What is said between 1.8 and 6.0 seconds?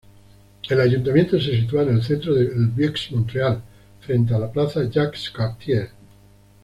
en el centro del Vieux-Montreal, frente a la Plaza Jacques-Cartier.